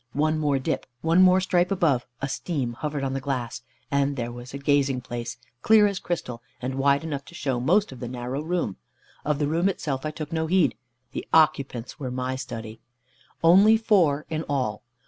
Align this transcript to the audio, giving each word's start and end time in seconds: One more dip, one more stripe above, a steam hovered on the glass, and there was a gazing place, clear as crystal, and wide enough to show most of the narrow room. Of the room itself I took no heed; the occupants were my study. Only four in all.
One 0.13 0.39
more 0.39 0.57
dip, 0.57 0.87
one 1.01 1.21
more 1.21 1.39
stripe 1.39 1.69
above, 1.69 2.07
a 2.23 2.27
steam 2.27 2.73
hovered 2.73 3.03
on 3.03 3.13
the 3.13 3.19
glass, 3.21 3.61
and 3.91 4.15
there 4.15 4.31
was 4.31 4.51
a 4.51 4.57
gazing 4.57 5.01
place, 5.01 5.37
clear 5.61 5.85
as 5.85 5.99
crystal, 5.99 6.41
and 6.59 6.73
wide 6.79 7.03
enough 7.03 7.23
to 7.25 7.35
show 7.35 7.59
most 7.59 7.91
of 7.91 7.99
the 7.99 8.07
narrow 8.07 8.41
room. 8.41 8.77
Of 9.23 9.37
the 9.37 9.47
room 9.47 9.69
itself 9.69 10.03
I 10.03 10.09
took 10.09 10.31
no 10.33 10.47
heed; 10.47 10.73
the 11.11 11.27
occupants 11.31 11.99
were 11.99 12.09
my 12.09 12.35
study. 12.35 12.79
Only 13.43 13.77
four 13.77 14.25
in 14.27 14.41
all. 14.49 14.81